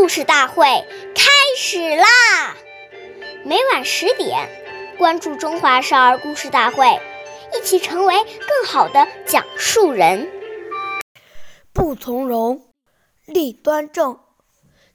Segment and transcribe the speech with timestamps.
[0.00, 0.64] 故事大会
[1.14, 2.56] 开始啦！
[3.44, 4.48] 每晚十点，
[4.96, 6.86] 关注《中华少儿故事大会》，
[7.54, 10.26] 一起成为更好的讲述人。
[11.74, 12.66] 不从容，
[13.26, 14.18] 立端正，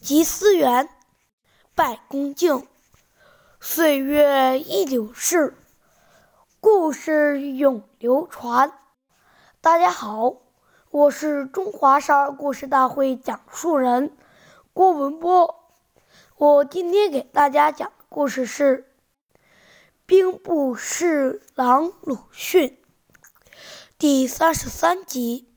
[0.00, 0.88] 集思源，
[1.76, 2.66] 拜恭敬。
[3.60, 5.54] 岁月易流逝，
[6.58, 8.72] 故事永流传。
[9.60, 10.38] 大家好。
[10.90, 14.16] 我是中华少儿故事大会讲述人
[14.78, 15.72] 郭文波，
[16.36, 18.86] 我今天给大家讲的故事是
[20.06, 22.68] 《兵部侍郎鲁迅》
[23.98, 25.52] 第三十三集。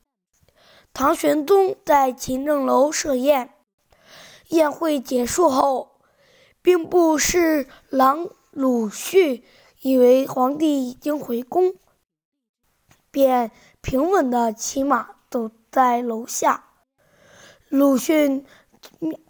[0.92, 3.54] 唐玄宗在勤政楼设宴，
[4.48, 6.00] 宴会结束后，
[6.60, 9.44] 兵部侍郎鲁迅
[9.82, 11.76] 以为皇帝已经回宫，
[13.12, 15.10] 便平稳的骑马。
[15.30, 16.64] 走在楼下，
[17.68, 18.44] 鲁迅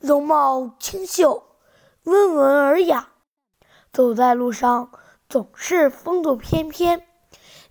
[0.01, 1.57] 容貌清秀，
[2.05, 3.13] 温文尔雅，
[3.93, 4.91] 走在路上
[5.29, 7.07] 总是风度翩翩，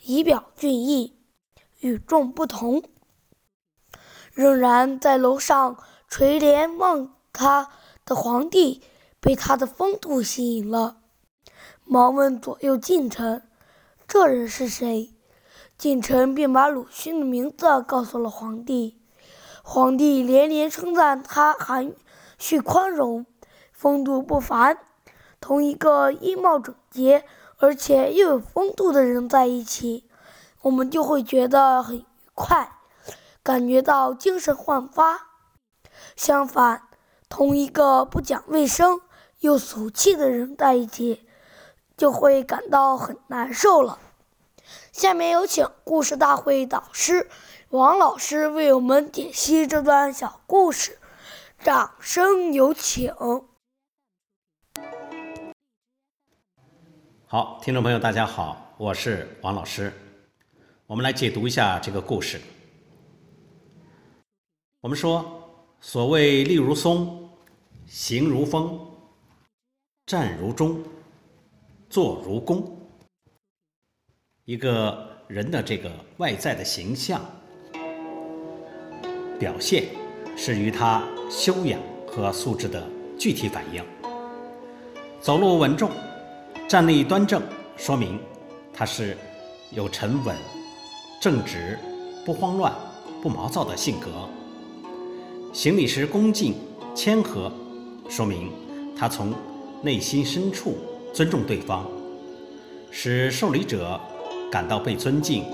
[0.04, 1.20] 仪表俊逸，
[1.80, 2.84] 与众不同。
[4.34, 7.70] 仍然在楼上垂帘望他
[8.06, 8.82] 的皇帝，
[9.20, 11.02] 被他的风度吸引了，
[11.84, 13.48] 忙问左右近臣
[14.08, 15.14] ：“这人是谁？”
[15.78, 19.01] 近臣便把鲁迅的名字告诉了皇帝，
[19.64, 21.94] 皇帝连连称赞他含
[22.38, 23.26] 蓄宽容，
[23.72, 24.78] 风度不凡。
[25.40, 27.26] 同一个衣帽整洁
[27.58, 30.10] 而且又有风度的人在一起，
[30.62, 32.72] 我们就会觉得很愉快，
[33.42, 35.28] 感觉到精神焕发。
[36.16, 36.84] 相反，
[37.30, 39.02] 同一个不讲卫生
[39.40, 41.28] 又俗气的人在一起，
[41.96, 44.00] 就会感到很难受了。
[44.92, 47.30] 下面有请故事大会导师
[47.72, 51.00] 王老师为我们解析这段小故事，
[51.60, 53.14] 掌声有请。
[57.26, 59.94] 好，听众朋友，大家好，我是王老师。
[60.86, 62.42] 我们来解读一下这个故事。
[64.82, 67.30] 我们说，所谓立如松，
[67.88, 68.86] 行如风，
[70.06, 70.84] 站如钟，
[71.90, 72.78] 坐如弓。
[74.44, 77.22] 一个人的这个外在的形象
[79.42, 79.86] 表现，
[80.38, 82.88] 是与他修养和素质的
[83.18, 83.84] 具体反应。
[85.20, 85.90] 走路稳重，
[86.68, 87.42] 站立端正，
[87.76, 88.20] 说明
[88.72, 89.18] 他是
[89.72, 90.36] 有沉稳、
[91.20, 91.76] 正直、
[92.24, 92.72] 不慌乱、
[93.20, 94.12] 不毛躁的性格。
[95.52, 96.54] 行礼时恭敬
[96.94, 97.52] 谦和，
[98.08, 98.52] 说明
[98.96, 99.34] 他从
[99.82, 100.78] 内心深处
[101.12, 101.90] 尊重对方，
[102.92, 104.00] 使受礼者。
[104.52, 105.46] 感到被尊敬，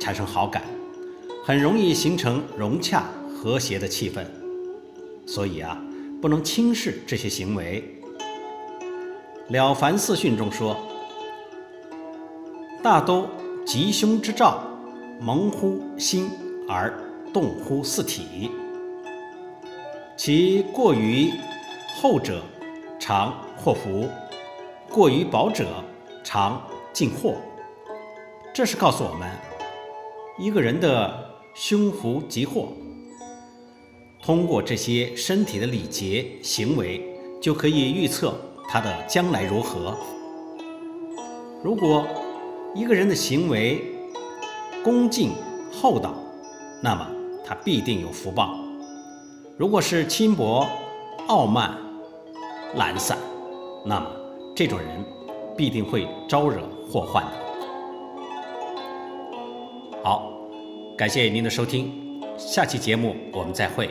[0.00, 0.64] 产生好感，
[1.44, 3.04] 很容易形成融洽
[3.42, 4.24] 和谐的气氛。
[5.26, 5.82] 所以啊，
[6.20, 7.82] 不能轻视这些行为。
[9.52, 10.76] 《了凡四训》中说
[12.84, 13.26] ：“大都
[13.66, 14.62] 吉凶之兆，
[15.20, 16.30] 蒙乎心
[16.68, 16.96] 而
[17.32, 18.48] 动乎四体。
[20.16, 21.32] 其过于
[21.96, 22.40] 厚者，
[23.00, 24.06] 常祸福；
[24.88, 25.82] 过于薄者，
[26.22, 27.34] 常进祸。”
[28.54, 29.28] 这是告诉我们，
[30.38, 32.68] 一个人的凶福吉祸，
[34.24, 37.02] 通过这些身体的礼节行为，
[37.40, 38.32] 就可以预测
[38.68, 39.98] 他的将来如何。
[41.60, 42.06] 如果
[42.72, 43.82] 一个人的行为
[44.84, 45.32] 恭敬
[45.72, 46.14] 厚道，
[46.80, 47.04] 那么
[47.44, 48.54] 他必定有福报；
[49.56, 50.68] 如果是轻薄、
[51.26, 51.76] 傲慢、
[52.76, 53.18] 懒散，
[53.84, 54.06] 那么
[54.54, 55.04] 这种人
[55.56, 57.32] 必定会招惹祸患的。
[60.04, 60.32] 好，
[60.96, 63.90] 感谢您的收听，下期节目我们再会，